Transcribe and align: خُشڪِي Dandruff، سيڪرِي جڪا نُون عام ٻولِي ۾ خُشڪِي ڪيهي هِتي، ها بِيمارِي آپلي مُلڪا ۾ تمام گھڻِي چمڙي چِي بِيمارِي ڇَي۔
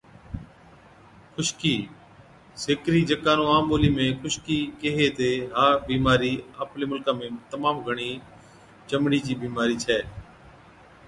خُشڪِي 1.33 1.73
Dandruff، 1.81 2.57
سيڪرِي 2.63 3.01
جڪا 3.09 3.33
نُون 3.37 3.47
عام 3.51 3.63
ٻولِي 3.69 3.89
۾ 3.99 4.05
خُشڪِي 4.21 4.59
ڪيهي 4.81 5.03
هِتي، 5.09 5.31
ها 5.55 5.65
بِيمارِي 5.89 6.33
آپلي 6.63 6.85
مُلڪا 6.91 7.11
۾ 7.21 7.25
تمام 7.51 7.75
گھڻِي 7.87 8.09
چمڙي 8.89 9.19
چِي 9.25 9.33
بِيمارِي 9.43 9.75
ڇَي۔ 9.85 9.99